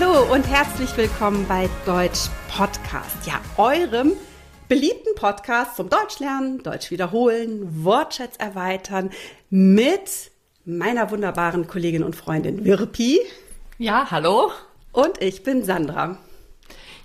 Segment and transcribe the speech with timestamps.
[0.00, 3.26] Hallo und herzlich willkommen bei Deutsch Podcast.
[3.26, 4.12] Ja, eurem
[4.66, 9.10] beliebten Podcast zum Deutsch lernen, Deutsch wiederholen, Wortschatz erweitern
[9.50, 10.30] mit
[10.64, 13.20] meiner wunderbaren Kollegin und Freundin Wirpi.
[13.76, 14.50] Ja, hallo.
[14.92, 16.16] Und ich bin Sandra.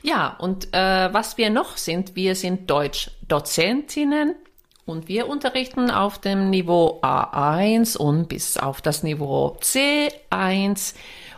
[0.02, 4.36] Ja, und äh, was wir noch sind, wir sind Deutschdozentinnen
[4.86, 10.94] und wir unterrichten auf dem Niveau A1 und bis auf das Niveau C1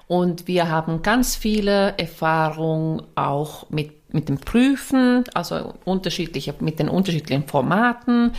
[0.08, 6.88] und wir haben ganz viele Erfahrungen auch mit, mit dem Prüfen, also unterschiedliche, mit den
[6.88, 8.32] unterschiedlichen Formaten.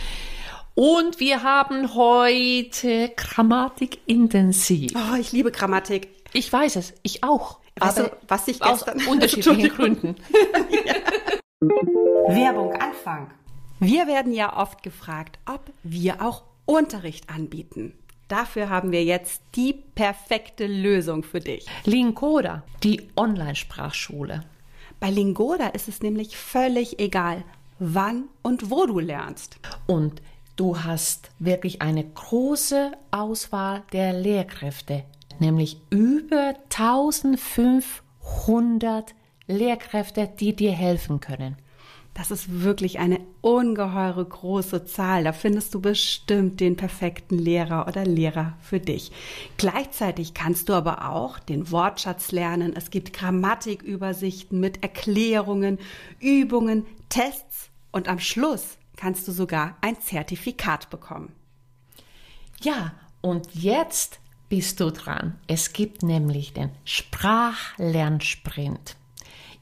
[0.73, 4.93] Und wir haben heute Grammatik intensiv.
[4.95, 6.07] Oh, ich liebe Grammatik.
[6.33, 7.59] Ich weiß es, ich auch.
[7.79, 10.15] Weißt aber du, was ich gestern aus unterschiedlichen Gründen.
[12.27, 13.31] Werbung Anfang.
[13.79, 17.98] Wir werden ja oft gefragt, ob wir auch Unterricht anbieten.
[18.29, 21.65] Dafür haben wir jetzt die perfekte Lösung für dich.
[21.85, 24.43] Lingoda, die Online-Sprachschule.
[24.99, 27.43] Bei Lingoda ist es nämlich völlig egal,
[27.79, 29.57] wann und wo du lernst.
[29.87, 30.21] Und
[30.57, 35.05] du hast wirklich eine große Auswahl der Lehrkräfte,
[35.39, 39.15] nämlich über 1500
[39.47, 41.57] Lehrkräfte, die dir helfen können.
[42.13, 45.23] Das ist wirklich eine ungeheure große Zahl.
[45.23, 49.11] Da findest du bestimmt den perfekten Lehrer oder Lehrer für dich.
[49.57, 52.73] Gleichzeitig kannst du aber auch den Wortschatz lernen.
[52.75, 55.77] Es gibt Grammatikübersichten mit Erklärungen,
[56.19, 61.31] Übungen, Tests und am Schluss kannst du sogar ein Zertifikat bekommen.
[62.61, 64.19] Ja, und jetzt
[64.49, 65.39] bist du dran.
[65.47, 68.97] Es gibt nämlich den Sprachlernsprint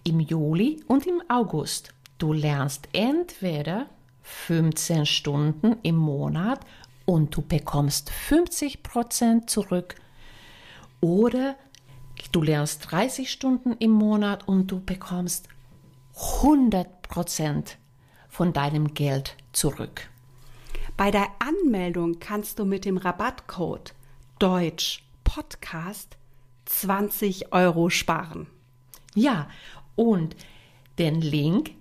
[0.03, 1.93] im Juli und im August.
[2.17, 3.87] Du lernst entweder
[4.23, 6.59] 15 Stunden im Monat
[7.05, 9.95] und du bekommst 50 Prozent zurück
[10.99, 11.55] oder
[12.31, 15.47] du lernst 30 Stunden im Monat und du bekommst
[16.41, 17.77] 100 Prozent
[18.27, 20.09] von deinem Geld zurück.
[20.97, 23.93] Bei der Anmeldung kannst du mit dem Rabattcode
[24.39, 26.17] Deutsch Podcast
[26.65, 28.47] 20 Euro sparen.
[29.13, 29.47] Ja,
[29.95, 30.35] und
[30.97, 31.76] den Link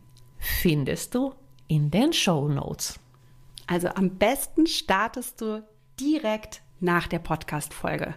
[0.47, 1.35] findest du
[1.69, 2.99] in den Show Notes.
[3.67, 5.63] Also am besten startest du
[5.99, 8.15] direkt nach der Podcast-Folge.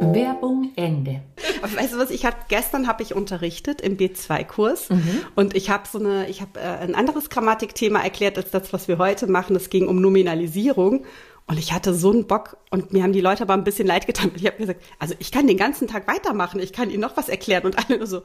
[0.00, 1.22] Werbung Ende.
[1.62, 5.20] Weißt du was, ich hatte gestern habe ich unterrichtet im B2-Kurs mhm.
[5.36, 8.88] und ich habe so eine, ich habe äh, ein anderes Grammatikthema erklärt als das, was
[8.88, 9.56] wir heute machen.
[9.56, 11.04] Es ging um Nominalisierung
[11.48, 14.06] und ich hatte so einen Bock und mir haben die Leute aber ein bisschen leid
[14.06, 14.32] getan.
[14.34, 17.28] Ich habe gesagt, also ich kann den ganzen Tag weitermachen, ich kann ihnen noch was
[17.28, 18.22] erklären und alle nur so,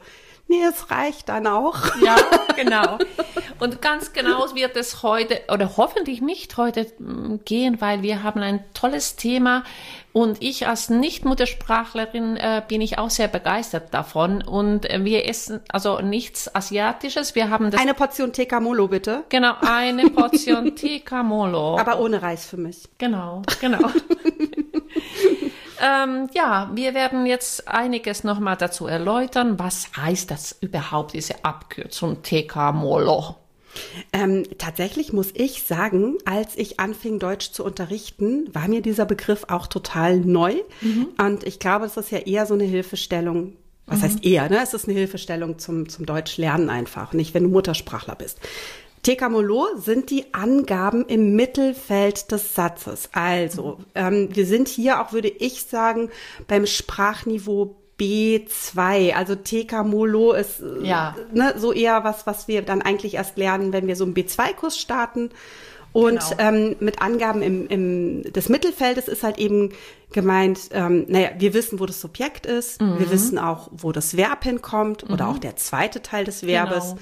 [0.48, 1.94] nee, es reicht dann auch.
[2.02, 2.16] Ja,
[2.56, 2.98] genau.
[3.60, 8.40] Und ganz genau wird es heute oder hoffentlich nicht heute mm, gehen, weil wir haben
[8.40, 9.62] ein tolles Thema
[10.12, 15.60] und ich als Nicht-Muttersprachlerin äh, bin ich auch sehr begeistert davon und äh, wir essen
[15.70, 17.34] also nichts Asiatisches.
[17.34, 19.24] Wir haben das eine Portion Tikka Molo bitte.
[19.30, 21.78] Genau, eine Portion Tikka Molo.
[21.78, 22.88] Aber ohne Reis für mich.
[22.98, 23.88] Genau, genau.
[25.84, 29.58] Ähm, ja, wir werden jetzt einiges nochmal dazu erläutern.
[29.58, 33.41] Was heißt das überhaupt, diese Abkürzung TK-Molo?
[34.12, 39.44] Ähm, tatsächlich muss ich sagen, als ich anfing, Deutsch zu unterrichten, war mir dieser Begriff
[39.48, 40.54] auch total neu.
[40.80, 41.08] Mhm.
[41.18, 43.54] Und ich glaube, es ist ja eher so eine Hilfestellung.
[43.86, 44.02] Was mhm.
[44.02, 44.60] heißt eher, ne?
[44.62, 48.38] Es ist eine Hilfestellung zum, zum Deutschlernen einfach, nicht wenn du Muttersprachler bist.
[49.02, 53.08] Tekamolo sind die Angaben im Mittelfeld des Satzes.
[53.12, 56.10] Also, ähm, wir sind hier auch, würde ich sagen,
[56.46, 59.14] beim Sprachniveau B2.
[59.14, 61.16] Also Tekamolo ist äh, ja.
[61.32, 64.78] ne, so eher was, was wir dann eigentlich erst lernen, wenn wir so einen B2-Kurs
[64.78, 65.30] starten.
[65.92, 66.42] Und genau.
[66.42, 69.72] ähm, mit Angaben im, im, des Mittelfeldes ist halt eben
[70.12, 72.98] gemeint, ähm, naja, wir wissen, wo das Subjekt ist, mhm.
[72.98, 75.14] wir wissen auch, wo das Verb hinkommt mhm.
[75.14, 76.94] oder auch der zweite Teil des Verbes.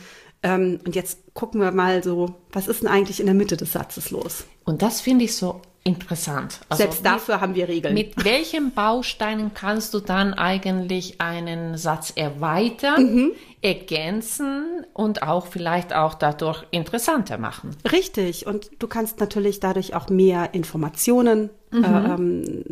[0.43, 0.55] Genau.
[0.55, 3.73] Ähm, und jetzt gucken wir mal so, was ist denn eigentlich in der Mitte des
[3.73, 4.45] Satzes los?
[4.65, 6.61] Und das finde ich so interessant.
[6.69, 7.95] Also Selbst dafür mit, haben wir Regeln.
[7.95, 13.33] Mit welchen Bausteinen kannst du dann eigentlich einen Satz erweitern, mhm.
[13.63, 17.77] ergänzen und auch vielleicht auch dadurch interessanter machen?
[17.91, 18.47] Richtig.
[18.47, 21.85] Und du kannst natürlich dadurch auch mehr Informationen, mhm.
[21.85, 22.65] äh, ähm,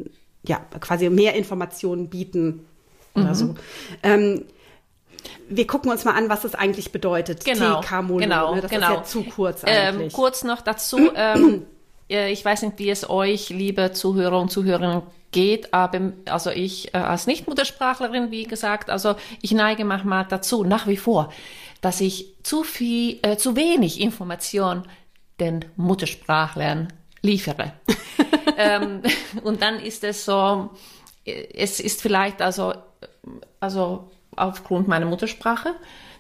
[0.43, 2.67] ja, quasi mehr Informationen bieten
[3.15, 3.35] oder mhm.
[3.35, 3.55] so.
[4.03, 4.45] Ähm,
[5.49, 7.45] wir gucken uns mal an, was das eigentlich bedeutet.
[7.45, 8.61] Genau, TK-Mono, genau, ne?
[8.61, 8.87] Das genau.
[8.87, 10.13] ist ja zu kurz ähm, eigentlich.
[10.13, 11.67] Ähm, kurz noch dazu, ähm,
[12.09, 16.99] ich weiß nicht, wie es euch, liebe Zuhörer und Zuhörerinnen, geht, aber also ich äh,
[16.99, 21.33] als Nicht-Muttersprachlerin, wie gesagt, also ich neige manchmal dazu, nach wie vor,
[21.81, 24.85] dass ich zu viel, äh, zu wenig Information
[25.39, 27.73] den Muttersprachlern liefere.
[28.57, 29.03] ähm,
[29.45, 30.71] und dann ist es so,
[31.25, 32.75] es ist vielleicht also,
[33.61, 35.75] also aufgrund meiner Muttersprache,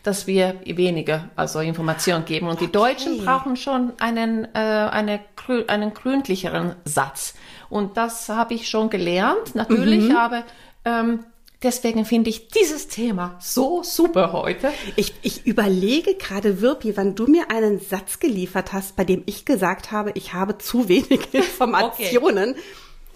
[0.08, 2.48] dass wir weniger also Informationen geben.
[2.48, 5.20] Und die Deutschen brauchen schon einen, äh, eine,
[5.66, 7.34] einen gründlicheren Satz.
[7.68, 10.16] Und das habe ich schon gelernt, natürlich, mhm.
[10.16, 10.44] aber
[10.84, 11.24] ähm,
[11.60, 14.70] Deswegen finde ich dieses Thema so super heute.
[14.94, 19.44] Ich, ich überlege gerade, Wirpi, wann du mir einen Satz geliefert hast, bei dem ich
[19.44, 22.50] gesagt habe, ich habe zu wenig Informationen.
[22.50, 22.60] Okay.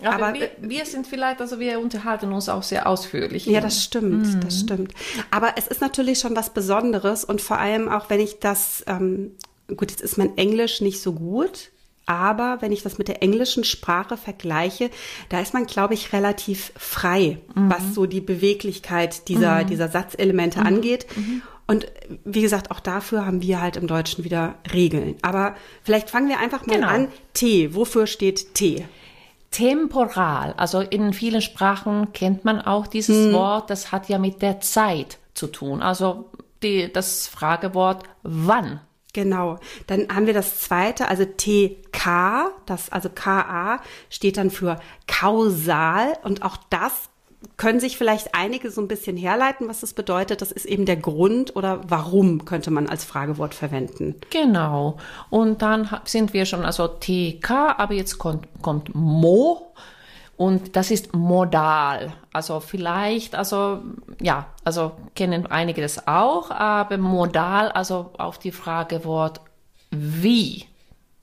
[0.05, 3.47] Aber, Aber wir, wir, sind vielleicht, also wir unterhalten uns auch sehr ausführlich.
[3.47, 4.41] Ja, das stimmt, mhm.
[4.41, 4.95] das stimmt.
[5.31, 9.33] Aber es ist natürlich schon was Besonderes und vor allem auch, wenn ich das, ähm,
[9.69, 11.71] gut, jetzt ist mein Englisch nicht so gut,
[12.07, 14.91] aber wenn ich das mit der englischen Sprache vergleiche,
[15.29, 17.71] da ist man, glaube ich, relativ frei, mhm.
[17.71, 19.67] was so die Beweglichkeit dieser, mhm.
[19.69, 20.67] dieser Satzelemente mhm.
[20.67, 21.07] angeht.
[21.17, 21.43] Mhm.
[21.67, 21.87] Und
[22.25, 25.17] wie gesagt, auch dafür haben wir halt im Deutschen wieder Regeln.
[25.23, 26.89] Aber vielleicht fangen wir einfach mal genau.
[26.89, 27.09] an.
[27.35, 28.85] T, wofür steht T?
[29.53, 33.33] Temporal, also in vielen Sprachen kennt man auch dieses hm.
[33.35, 35.83] Wort, das hat ja mit der Zeit zu tun.
[35.83, 36.31] Also
[36.63, 38.81] die, das Fragewort wann.
[39.13, 39.59] Genau.
[39.87, 46.43] Dann haben wir das zweite, also TK, das, also KA steht dann für kausal und
[46.43, 47.11] auch das
[47.57, 50.43] können sich vielleicht einige so ein bisschen herleiten, was das bedeutet.
[50.43, 54.17] Das ist eben der Grund oder warum könnte man als Fragewort verwenden.
[54.31, 54.97] Genau.
[55.31, 59.73] Und dann sind wir schon, also TK, aber jetzt kommt, kommt Mo.
[60.37, 62.13] Und das ist modal.
[62.33, 63.83] Also vielleicht, also
[64.21, 69.41] ja, also kennen einige das auch, aber modal, also auf die Fragewort
[69.91, 70.65] wie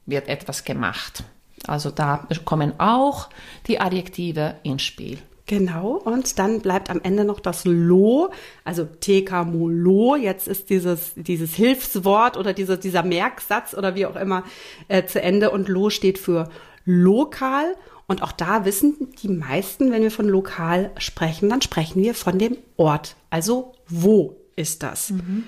[0.05, 1.23] wird etwas gemacht.
[1.67, 3.29] Also da kommen auch
[3.67, 5.19] die Adjektive ins Spiel.
[5.49, 8.29] Genau, und dann bleibt am Ende noch das Lo,
[8.63, 10.15] also Lo.
[10.15, 14.43] Jetzt ist dieses, dieses Hilfswort oder diese, dieser Merksatz oder wie auch immer
[14.89, 16.49] äh, zu Ende und Lo steht für
[16.85, 17.73] lokal.
[18.05, 22.37] Und auch da wissen die meisten, wenn wir von lokal sprechen, dann sprechen wir von
[22.37, 23.15] dem Ort.
[23.31, 25.09] Also wo ist das?
[25.09, 25.45] Mhm.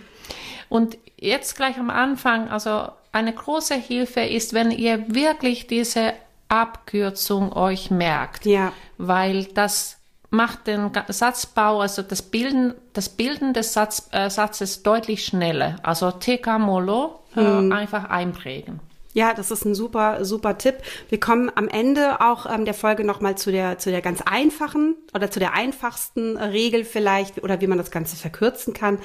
[0.68, 6.14] Und jetzt gleich am Anfang, also eine große Hilfe ist, wenn ihr wirklich diese
[6.52, 8.46] Abkürzung euch merkt.
[8.46, 8.74] Ja.
[9.02, 9.98] Weil das
[10.30, 15.76] macht den Satzbau, also das Bilden, das Bilden des Satz, äh, Satzes deutlich schneller.
[15.84, 17.72] Also TK Molo äh, hm.
[17.72, 18.80] einfach einprägen.
[19.14, 20.76] Ja, das ist ein super, super Tipp.
[21.10, 24.96] Wir kommen am Ende auch ähm, der Folge nochmal zu der, zu der ganz einfachen
[25.14, 29.00] oder zu der einfachsten Regel vielleicht oder wie man das Ganze verkürzen kann.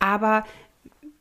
[0.00, 0.44] Aber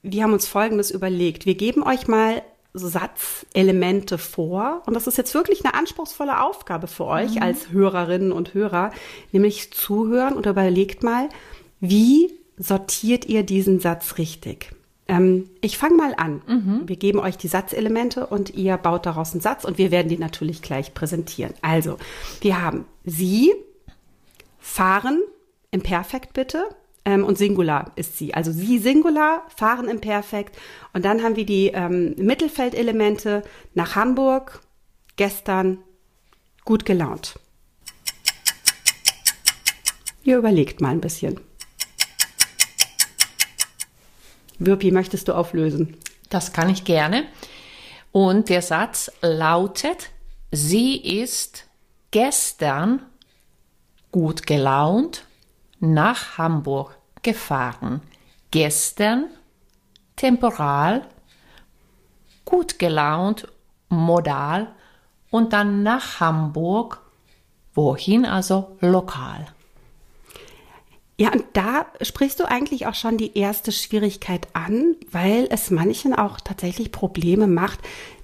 [0.01, 1.45] wir haben uns Folgendes überlegt.
[1.45, 2.41] Wir geben euch mal
[2.73, 4.81] Satzelemente vor.
[4.85, 7.43] Und das ist jetzt wirklich eine anspruchsvolle Aufgabe für euch mhm.
[7.43, 8.91] als Hörerinnen und Hörer,
[9.31, 11.29] nämlich zuhören und überlegt mal,
[11.79, 14.71] wie sortiert ihr diesen Satz richtig?
[15.07, 16.41] Ähm, ich fange mal an.
[16.47, 16.81] Mhm.
[16.85, 20.17] Wir geben euch die Satzelemente und ihr baut daraus einen Satz und wir werden die
[20.17, 21.53] natürlich gleich präsentieren.
[21.61, 21.97] Also,
[22.41, 23.53] wir haben Sie
[24.59, 25.21] fahren
[25.71, 26.63] im Perfekt bitte
[27.05, 28.33] ähm, und Singular ist sie.
[28.33, 30.57] Also sie Singular, fahren im Perfekt.
[30.93, 34.61] Und dann haben wir die ähm, Mittelfeldelemente nach Hamburg,
[35.15, 35.79] gestern,
[36.65, 37.39] gut gelaunt.
[40.23, 41.39] Ihr überlegt mal ein bisschen.
[44.59, 45.97] Wirpi, möchtest du auflösen?
[46.29, 47.25] Das kann ich gerne.
[48.13, 50.11] Und der Satz lautet,
[50.51, 51.65] sie ist
[52.11, 53.01] gestern
[54.11, 55.25] gut gelaunt
[55.79, 58.01] nach Hamburg gefahren.
[58.51, 59.25] Gestern
[60.15, 61.07] temporal,
[62.45, 63.47] gut gelaunt,
[63.89, 64.73] modal
[65.31, 67.01] und dann nach Hamburg.
[67.73, 69.47] Wohin also lokal?
[71.17, 76.13] Ja, und da sprichst du eigentlich auch schon die erste Schwierigkeit an, weil es manchen
[76.13, 77.79] auch tatsächlich Probleme macht,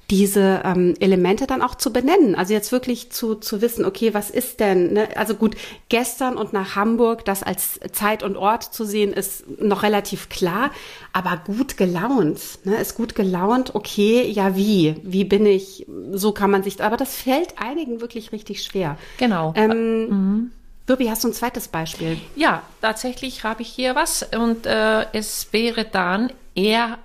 [0.09, 2.35] diese ähm, Elemente dann auch zu benennen.
[2.35, 5.09] Also jetzt wirklich zu, zu wissen, okay, was ist denn, ne?
[5.15, 5.55] also gut,
[5.89, 10.71] gestern und nach Hamburg, das als Zeit und Ort zu sehen, ist noch relativ klar,
[11.13, 12.77] aber gut gelaunt, ne?
[12.77, 17.15] ist gut gelaunt, okay, ja wie, wie bin ich, so kann man sich, aber das
[17.15, 18.97] fällt einigen wirklich richtig schwer.
[19.17, 19.53] Genau.
[19.55, 20.51] Ähm, mhm.
[20.87, 22.17] Wirbi, hast du ein zweites Beispiel?
[22.35, 26.97] Ja, tatsächlich habe ich hier was und äh, es wäre dann eher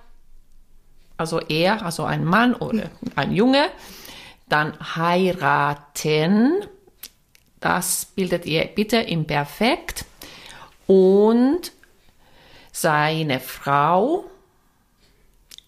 [1.17, 3.69] also er, also ein Mann oder ein Junge,
[4.49, 6.65] dann heiraten,
[7.59, 10.05] das bildet ihr bitte im Perfekt
[10.87, 11.71] und
[12.71, 14.25] seine Frau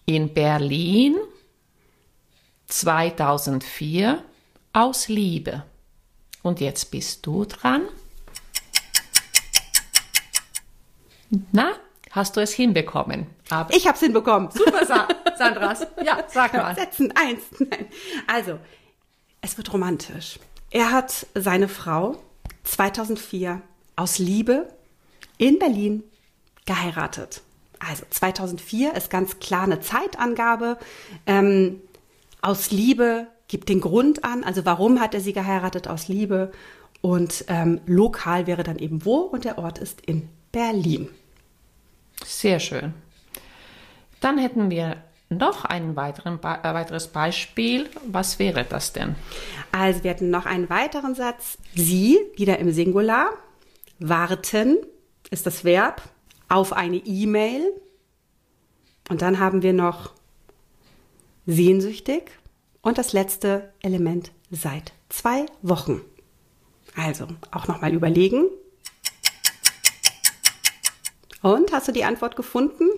[0.06, 1.16] in Berlin
[2.68, 4.22] 2004
[4.72, 5.64] aus Liebe.
[6.42, 7.82] Und jetzt bist du dran.
[11.52, 11.72] Na,
[12.10, 13.26] hast du es hinbekommen?
[13.50, 14.50] Aber ich habe es hinbekommen.
[14.50, 14.86] Super,
[15.38, 15.86] Sandras.
[16.04, 16.74] Ja, sag mal.
[16.74, 17.42] Setzen eins.
[17.58, 17.86] Nein.
[18.26, 18.58] Also,
[19.40, 20.38] es wird romantisch.
[20.70, 22.16] Er hat seine Frau
[22.64, 23.62] 2004
[23.96, 24.68] aus Liebe
[25.38, 26.02] in Berlin
[26.66, 27.42] geheiratet.
[27.78, 30.78] Also 2004 ist ganz klar eine Zeitangabe.
[31.26, 31.80] Ähm,
[32.42, 36.52] aus Liebe gibt den Grund an, also warum hat er sie geheiratet aus Liebe.
[37.00, 41.08] Und ähm, lokal wäre dann eben wo und der Ort ist in Berlin.
[42.24, 42.92] Sehr schön.
[44.20, 44.96] Dann hätten wir
[45.30, 47.88] noch ein weiteren, äh, weiteres Beispiel.
[48.06, 49.14] Was wäre das denn?
[49.72, 51.58] Also wir hätten noch einen weiteren Satz.
[51.74, 53.30] Sie, wieder im Singular.
[53.98, 54.78] Warten
[55.30, 56.02] ist das Verb
[56.48, 57.72] auf eine E-Mail.
[59.08, 60.12] Und dann haben wir noch
[61.46, 62.30] sehnsüchtig
[62.82, 66.02] und das letzte Element seit zwei Wochen.
[66.96, 68.46] Also auch nochmal überlegen.
[71.42, 72.88] Und hast du die Antwort gefunden?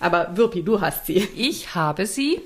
[0.00, 1.28] Aber Wirpi, du hast sie.
[1.36, 2.40] Ich habe sie.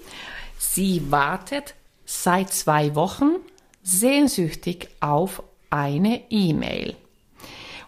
[0.58, 3.36] Sie wartet seit zwei Wochen
[3.82, 6.96] sehnsüchtig auf eine E-Mail.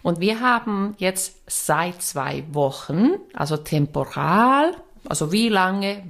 [0.03, 6.03] Und wir haben jetzt seit zwei Wochen, also temporal, also wie lange,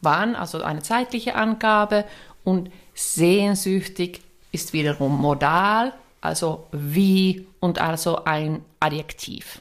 [0.00, 2.04] wann, also eine zeitliche Angabe
[2.44, 4.20] und sehnsüchtig
[4.52, 9.60] ist wiederum modal, also wie und also ein Adjektiv.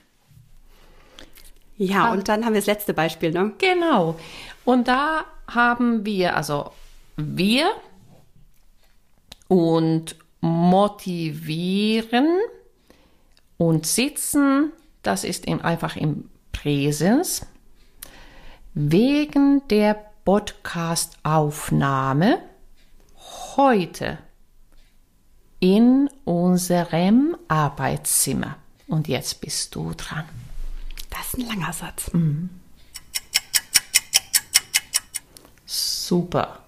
[1.81, 3.53] Ja, und dann haben wir das letzte Beispiel, ne?
[3.57, 4.15] Genau.
[4.65, 6.69] Und da haben wir also
[7.17, 7.71] wir
[9.47, 12.27] und motivieren
[13.57, 14.71] und sitzen,
[15.01, 17.47] das ist in, einfach im Präsens.
[18.75, 22.37] Wegen der Podcast-Aufnahme
[23.57, 24.19] heute
[25.59, 28.57] in unserem Arbeitszimmer.
[28.87, 30.25] Und jetzt bist du dran.
[31.11, 32.11] Das ist ein langer Satz.
[32.13, 32.49] Mhm.
[35.65, 36.59] Super.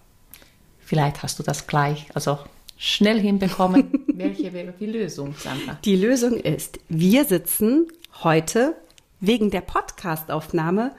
[0.79, 2.37] Vielleicht hast du das gleich, also
[2.77, 4.05] schnell hinbekommen.
[4.13, 5.79] Welche wäre die Lösung, Sandra?
[5.83, 7.87] Die Lösung ist, wir sitzen
[8.23, 8.75] heute
[9.19, 10.95] wegen der Podcastaufnahme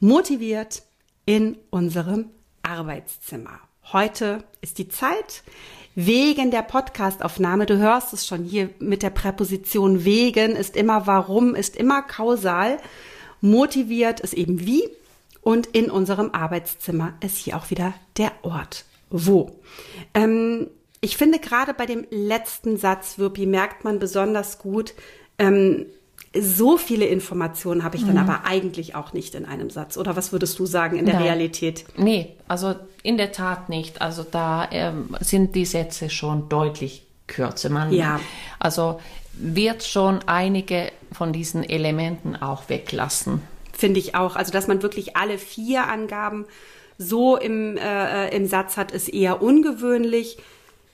[0.00, 0.82] motiviert
[1.26, 2.30] in unserem
[2.62, 3.60] Arbeitszimmer.
[3.92, 5.42] Heute ist die Zeit
[5.94, 7.66] wegen der Podcastaufnahme.
[7.66, 12.78] Du hörst es schon hier mit der Präposition wegen ist immer warum, ist immer kausal.
[13.40, 14.88] Motiviert ist eben wie
[15.42, 18.84] und in unserem Arbeitszimmer ist hier auch wieder der Ort
[19.14, 19.60] wo.
[20.12, 20.68] Ähm,
[21.00, 24.94] ich finde gerade bei dem letzten Satz, Wirpi, merkt man besonders gut,
[25.38, 25.86] ähm,
[26.36, 28.28] so viele Informationen habe ich dann mhm.
[28.28, 29.96] aber eigentlich auch nicht in einem Satz.
[29.96, 31.24] Oder was würdest du sagen in der Nein.
[31.24, 31.84] Realität?
[31.96, 34.02] Nee, also in der Tat nicht.
[34.02, 37.70] Also da ähm, sind die Sätze schon deutlich kürzer.
[37.70, 38.20] Man, ja.
[38.58, 39.00] Also
[39.34, 43.42] wird schon einige von diesen Elementen auch weglassen.
[43.72, 44.34] Finde ich auch.
[44.36, 46.46] Also dass man wirklich alle vier Angaben
[46.98, 50.38] so im, äh, im Satz hat, ist eher ungewöhnlich.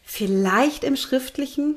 [0.05, 1.77] Vielleicht im Schriftlichen?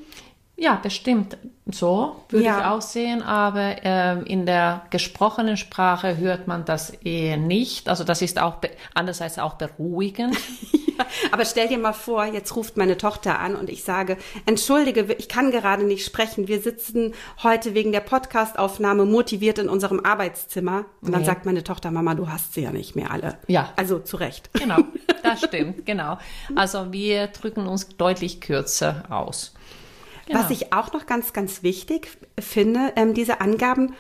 [0.55, 1.37] Ja, bestimmt.
[1.65, 2.59] So würde ja.
[2.59, 7.89] ich auch sehen, aber äh, in der gesprochenen Sprache hört man das eher nicht.
[7.89, 8.57] Also das ist auch
[8.93, 10.37] andererseits auch beruhigend.
[10.71, 15.13] ja, aber stell dir mal vor, jetzt ruft meine Tochter an und ich sage, entschuldige,
[15.17, 16.47] ich kann gerade nicht sprechen.
[16.47, 20.85] Wir sitzen heute wegen der Podcastaufnahme motiviert in unserem Arbeitszimmer.
[21.01, 21.27] Und dann nee.
[21.27, 23.39] sagt meine Tochter, Mama, du hast sie ja nicht mehr alle.
[23.47, 23.73] Ja.
[23.75, 24.51] Also zu Recht.
[24.53, 24.77] Genau,
[25.23, 26.19] das stimmt, genau.
[26.55, 29.53] Also wir drücken uns deutlich kürzer aus.
[30.25, 30.39] Genau.
[30.39, 33.93] Was ich auch noch ganz, ganz wichtig finde, ähm, diese Angaben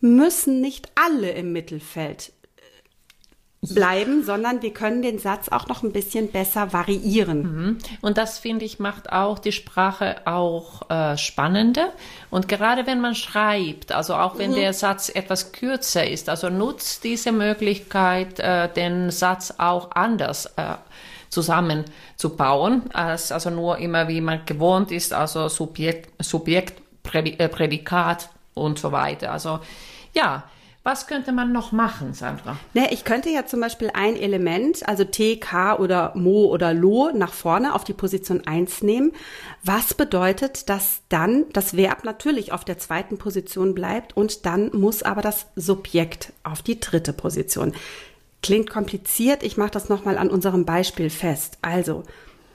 [0.00, 5.92] müssen nicht alle im Mittelfeld äh, bleiben, sondern wir können den Satz auch noch ein
[5.92, 7.42] bisschen besser variieren.
[7.42, 7.78] Mhm.
[8.00, 11.92] Und das finde ich macht auch die Sprache auch äh, spannender.
[12.30, 14.56] Und gerade wenn man schreibt, also auch wenn mhm.
[14.56, 20.74] der Satz etwas kürzer ist, also nutzt diese Möglichkeit, äh, den Satz auch anders äh,
[21.30, 26.82] zusammenzubauen, als also nur immer wie man gewohnt ist, also Subjekt, Subjekt,
[27.12, 29.32] äh, Prädikat und so weiter.
[29.32, 29.60] Also
[30.14, 30.44] ja,
[30.88, 32.56] was könnte man noch machen, Sandra?
[32.72, 37.10] Ne, ich könnte ja zum Beispiel ein Element, also T, K oder Mo oder Lo,
[37.12, 39.12] nach vorne auf die Position 1 nehmen.
[39.62, 45.02] Was bedeutet, dass dann das Verb natürlich auf der zweiten Position bleibt und dann muss
[45.02, 47.74] aber das Subjekt auf die dritte Position.
[48.42, 51.58] Klingt kompliziert, ich mache das nochmal an unserem Beispiel fest.
[51.62, 52.04] Also,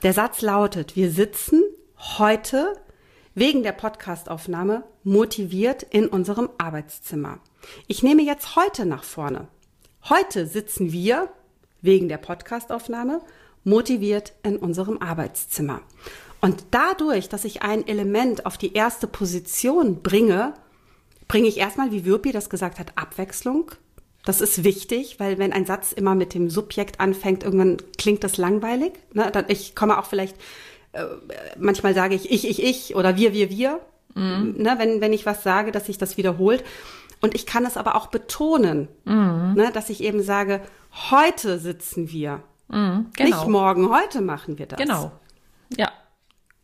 [0.02, 1.62] der Satz lautet, wir sitzen
[2.18, 2.74] heute
[3.34, 7.38] wegen der Podcastaufnahme motiviert in unserem Arbeitszimmer.
[7.86, 9.48] Ich nehme jetzt heute nach vorne.
[10.08, 11.30] Heute sitzen wir
[11.82, 13.20] wegen der Podcastaufnahme
[13.64, 15.80] motiviert in unserem Arbeitszimmer.
[16.40, 20.54] Und dadurch, dass ich ein Element auf die erste Position bringe,
[21.26, 23.70] bringe ich erstmal, wie Würpi das gesagt hat, Abwechslung,
[24.24, 28.36] das ist wichtig, weil wenn ein Satz immer mit dem Subjekt anfängt, irgendwann klingt das
[28.36, 28.92] langweilig.
[29.12, 29.30] Ne?
[29.48, 30.36] Ich komme auch vielleicht,
[30.92, 31.04] äh,
[31.58, 33.80] manchmal sage ich ich, ich, ich oder wir, wir, wir.
[34.14, 34.54] Mhm.
[34.58, 34.74] Ne?
[34.78, 36.64] Wenn, wenn ich was sage, dass sich das wiederholt.
[37.20, 38.88] Und ich kann es aber auch betonen,
[39.54, 40.60] ne, dass ich eben sage,
[41.10, 42.42] heute sitzen wir.
[43.16, 43.36] genau.
[43.36, 44.78] Nicht morgen, heute machen wir das.
[44.78, 45.10] Genau.
[45.74, 45.90] Ja.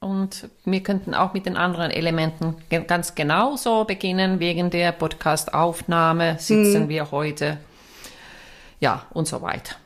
[0.00, 4.40] Und wir könnten auch mit den anderen Elementen ge- ganz genauso beginnen.
[4.40, 7.58] Wegen der Podcast-Aufnahme sitzen wir heute.
[8.80, 9.76] Ja, und so weiter.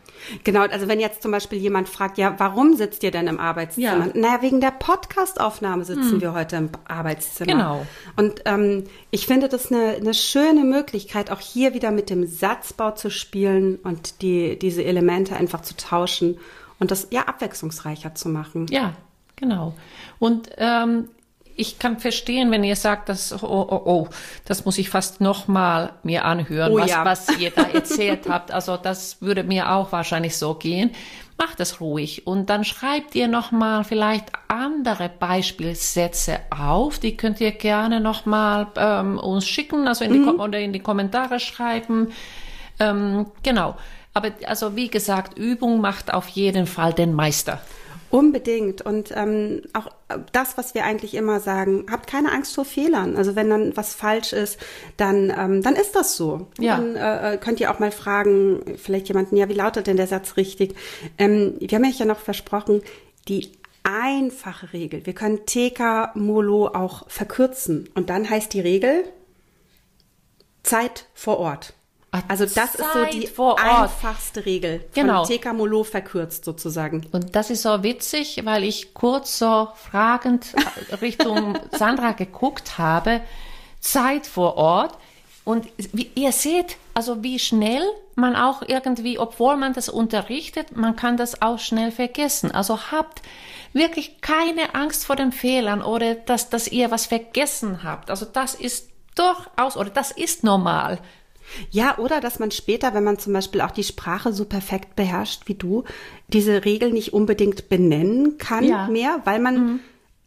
[0.42, 4.06] Genau, also wenn jetzt zum Beispiel jemand fragt, ja, warum sitzt ihr denn im Arbeitszimmer?
[4.06, 4.12] Ja.
[4.14, 7.52] Naja, wegen der Podcast-Aufnahme sitzen wir heute im Arbeitszimmer.
[7.52, 7.87] Genau.
[8.16, 12.92] Und ähm, ich finde das eine, eine schöne Möglichkeit, auch hier wieder mit dem Satzbau
[12.92, 16.38] zu spielen und die, diese Elemente einfach zu tauschen
[16.78, 18.66] und das ja abwechslungsreicher zu machen.
[18.71, 18.94] Ja,
[19.37, 19.75] genau.
[20.19, 21.09] Und ähm,
[21.57, 24.09] ich kann verstehen, wenn ihr sagt, dass, oh, oh, oh,
[24.45, 27.05] das muss ich fast nochmal mir anhören, Oh was, ja.
[27.05, 28.50] was ihr da erzählt habt.
[28.50, 30.91] Also das würde mir auch wahrscheinlich so gehen.
[31.37, 37.00] Macht es ruhig und dann schreibt ihr nochmal vielleicht andere Beispielsätze auf.
[37.00, 40.79] Die könnt ihr gerne nochmal ähm, uns schicken, also in die, Kom- oder in die
[40.81, 42.12] Kommentare schreiben.
[42.79, 43.76] Ähm, genau.
[44.12, 47.61] Aber also wie gesagt, Übung macht auf jeden Fall den Meister.
[48.14, 48.80] Unbedingt.
[48.80, 49.88] Und ähm, auch
[50.30, 53.16] das, was wir eigentlich immer sagen, habt keine Angst vor Fehlern.
[53.16, 54.61] Also wenn dann was falsch ist,
[54.97, 56.47] dann, ähm, dann ist das so.
[56.61, 56.76] Ja.
[56.76, 60.37] Dann äh, könnt ihr auch mal fragen, vielleicht jemanden, ja, wie lautet denn der Satz
[60.37, 60.76] richtig?
[61.18, 62.83] Ähm, wir haben euch ja noch versprochen,
[63.26, 63.50] die
[63.83, 65.04] einfache Regel.
[65.06, 67.88] Wir können TK Molo auch verkürzen.
[67.97, 69.02] Und dann heißt die Regel
[70.62, 71.75] Zeit vor Ort.
[72.28, 74.85] Also das ist so die einfachste Regel.
[74.94, 75.25] Genau.
[75.25, 77.06] Von TK Molo verkürzt sozusagen.
[77.12, 80.54] Und das ist so witzig, weil ich kurz so fragend
[81.00, 83.21] Richtung Sandra geguckt habe.
[83.80, 84.97] Zeit vor Ort.
[85.44, 87.83] Und wie, ihr seht, also wie schnell
[88.14, 92.50] man auch irgendwie, obwohl man das unterrichtet, man kann das auch schnell vergessen.
[92.50, 93.21] Also habt
[93.75, 98.09] wirklich keine Angst vor den Fehlern oder dass, dass ihr was vergessen habt.
[98.09, 100.98] Also das ist durchaus, oder das ist normal.
[101.70, 105.42] Ja, oder dass man später, wenn man zum Beispiel auch die Sprache so perfekt beherrscht
[105.46, 105.85] wie du,
[106.28, 108.88] diese Regel nicht unbedingt benennen kann Ja.
[108.88, 109.80] mehr, weil man,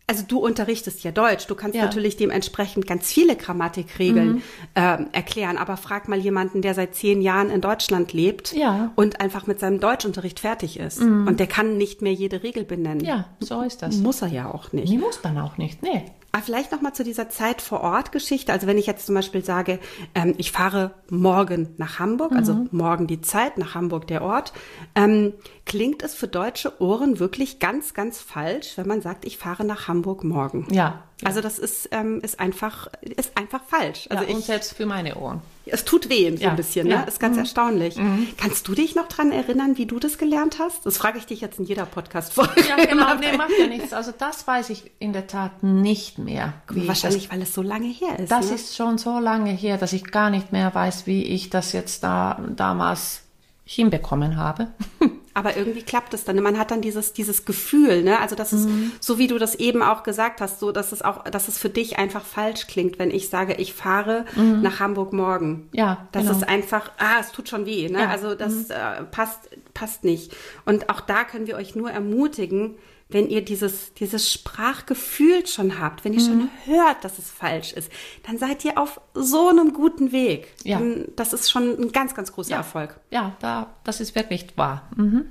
[0.05, 1.83] also du unterrichtest ja Deutsch, du kannst Ja.
[1.83, 4.41] natürlich dementsprechend ganz viele Grammatikregeln
[4.75, 8.91] ähm, erklären, aber frag mal jemanden, der seit zehn Jahren in Deutschland lebt Ja.
[8.95, 11.01] und einfach mit seinem Deutschunterricht fertig ist.
[11.01, 13.03] Und der kann nicht mehr jede Regel benennen.
[13.03, 13.97] Ja, so ist das.
[13.97, 14.87] Muss er ja auch nicht.
[14.89, 16.03] Die muss dann auch nicht, nee.
[16.37, 18.53] Aber vielleicht noch mal zu dieser Zeit vor Ort Geschichte.
[18.53, 19.79] Also wenn ich jetzt zum Beispiel sage,
[20.13, 24.53] ähm, ich fahre morgen nach Hamburg, also morgen die Zeit, nach Hamburg der Ort,
[24.93, 25.33] ähm,
[25.65, 29.87] klingt es für deutsche Ohren wirklich ganz, ganz falsch, wenn man sagt, ich fahre nach
[29.87, 30.67] Hamburg morgen.
[30.69, 31.05] Ja.
[31.23, 34.05] Also das ist, ähm, ist einfach, ist einfach falsch.
[34.11, 35.41] Also ja, und ich, selbst für meine Ohren.
[35.71, 37.01] Es tut weh so Ja, ein bisschen, ja.
[37.01, 37.07] ne?
[37.07, 37.97] Ist ganz erstaunlich.
[38.37, 40.85] Kannst du dich noch dran erinnern, wie du das gelernt hast?
[40.85, 42.63] Das frage ich dich jetzt in jeder Podcast-Folge.
[42.67, 43.93] Ja, genau, nee, macht ja nichts.
[43.93, 46.53] Also das weiß ich in der Tat nicht mehr.
[46.69, 48.31] Wahrscheinlich, weil es so lange her ist.
[48.31, 48.55] das, das ne?
[48.55, 52.03] ist schon so lange her, dass ich gar nicht mehr weiß, wie ich das jetzt
[52.03, 53.21] da damals
[53.65, 54.67] hinbekommen habe.
[55.37, 56.41] Aber irgendwie klappt es dann.
[56.41, 58.19] Man hat dann dieses, dieses Gefühl, ne?
[58.19, 58.91] Also das ist, Mhm.
[58.99, 61.69] so wie du das eben auch gesagt hast, so dass es auch, dass es für
[61.69, 65.49] dich einfach falsch klingt, wenn ich sage, ich fahre nach Hamburg morgen.
[65.49, 65.69] Mhm.
[65.73, 66.35] Ja, Das genau.
[66.35, 67.99] ist einfach, ah, es tut schon weh, ne?
[67.99, 68.05] Ja.
[68.07, 68.11] Mhm.
[68.11, 70.35] Also das äh, passt, passt nicht.
[70.65, 72.73] Und auch da können wir euch nur ermutigen,
[73.09, 76.25] wenn ihr dieses, dieses Sprachgefühl schon habt, wenn ihr Mhm.
[76.25, 77.89] schon hört, dass es falsch ist,
[78.25, 80.53] dann seid ihr auf so einem guten Weg.
[80.63, 80.79] Ja.
[80.79, 82.99] Dann, das ist schon ein ganz, ganz großer Erfolg.
[83.09, 84.89] Ja, da, das ist wirklich wahr.
[84.95, 85.25] Mhm.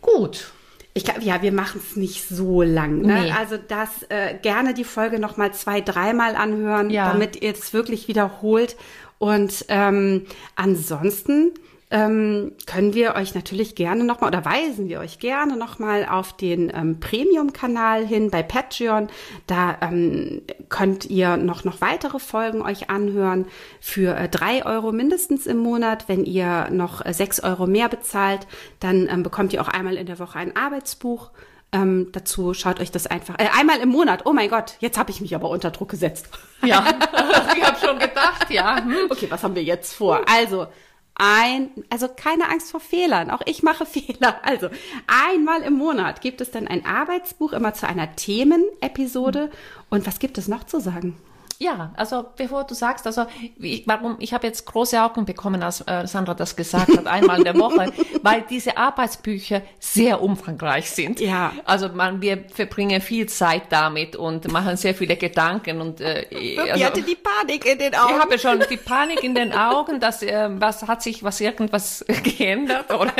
[0.00, 0.52] Gut.
[0.96, 3.00] Ich glaube, ja, wir machen es nicht so lang.
[3.00, 3.22] Ne?
[3.22, 3.32] Nee.
[3.32, 7.10] Also das äh, gerne die Folge noch mal zwei, dreimal anhören, Ja.
[7.12, 8.76] damit ihr es wirklich wiederholt.
[9.18, 10.26] Und ähm,
[10.56, 11.52] ansonsten
[11.94, 16.04] ähm, können wir euch natürlich gerne noch mal oder weisen wir euch gerne noch mal
[16.04, 19.06] auf den ähm, Premium-Kanal hin bei Patreon.
[19.46, 23.46] Da ähm, könnt ihr noch noch weitere Folgen euch anhören
[23.80, 26.08] für äh, drei Euro mindestens im Monat.
[26.08, 28.48] Wenn ihr noch äh, sechs Euro mehr bezahlt,
[28.80, 31.30] dann ähm, bekommt ihr auch einmal in der Woche ein Arbeitsbuch.
[31.70, 34.22] Ähm, dazu schaut euch das einfach äh, einmal im Monat.
[34.24, 36.28] Oh mein Gott, jetzt habe ich mich aber unter Druck gesetzt.
[36.64, 36.84] Ja,
[37.56, 38.82] ich habe schon gedacht, ja.
[38.82, 38.96] Hm.
[39.10, 40.22] Okay, was haben wir jetzt vor?
[40.28, 40.66] Also,
[41.14, 43.30] ein, also keine Angst vor Fehlern.
[43.30, 44.40] Auch ich mache Fehler.
[44.42, 44.68] Also,
[45.06, 49.50] einmal im Monat gibt es dann ein Arbeitsbuch immer zu einer Themenepisode.
[49.90, 51.16] Und was gibt es noch zu sagen?
[51.58, 55.80] Ja, also bevor du sagst, also wie, warum ich habe jetzt große Augen bekommen, als
[55.82, 61.20] äh, Sandra das gesagt hat, einmal in der Woche, weil diese Arbeitsbücher sehr umfangreich sind.
[61.20, 61.52] Ja.
[61.64, 66.60] Also man, wir verbringen viel Zeit damit und machen sehr viele Gedanken und äh, ich
[66.60, 68.14] also, hatte die Panik in den Augen.
[68.14, 72.04] ich habe schon die Panik in den Augen, dass äh, was hat sich was irgendwas
[72.22, 73.12] geändert oder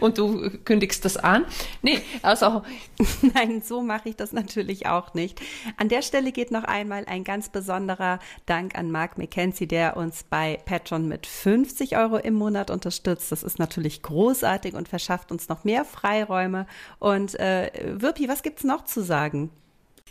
[0.00, 1.44] Und du kündigst das an?
[1.82, 2.62] Nee, also.
[3.34, 5.40] Nein, so mache ich das natürlich auch nicht.
[5.76, 10.24] An der Stelle geht noch einmal ein ganz besonderer Dank an Mark McKenzie, der uns
[10.24, 13.32] bei Patreon mit 50 Euro im Monat unterstützt.
[13.32, 16.66] Das ist natürlich großartig und verschafft uns noch mehr Freiräume.
[16.98, 19.50] Und äh, Wirpi, was gibt's noch zu sagen?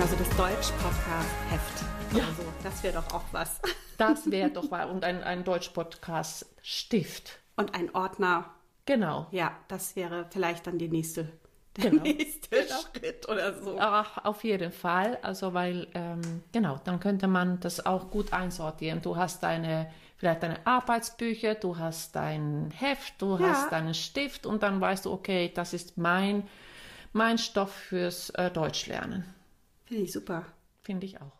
[0.00, 2.16] Also das Deutsch-Podcast-Heft.
[2.16, 2.24] Ja.
[2.24, 3.60] Also, das wäre doch auch was.
[3.98, 4.88] Das wäre doch mal.
[4.88, 7.38] Und ein, ein Deutsch-Podcast-Stift.
[7.56, 8.46] Und ein Ordner.
[8.86, 9.26] Genau.
[9.30, 11.28] Ja, das wäre vielleicht dann die nächste,
[11.76, 12.02] der genau.
[12.04, 13.76] nächste Schritt oder so.
[13.78, 15.18] Ach, auf jeden Fall.
[15.20, 19.02] Also, weil, ähm, genau, dann könnte man das auch gut einsortieren.
[19.02, 23.48] Du hast deine vielleicht deine Arbeitsbücher, du hast dein Heft, du ja.
[23.48, 26.48] hast deinen Stift und dann weißt du, okay, das ist mein,
[27.12, 29.24] mein Stoff fürs äh, Deutschlernen.
[29.90, 30.46] Finde ich super.
[30.82, 31.39] Finde ich auch.